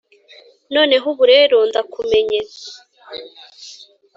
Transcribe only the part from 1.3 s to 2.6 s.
rero ndakumenye